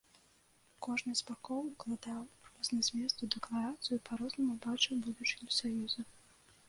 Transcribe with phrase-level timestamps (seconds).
[0.85, 2.21] Кожны з бакоў укладаў
[2.53, 6.01] розны змест у дэкларацыю і па-рознаму бачыў будучыню саюза.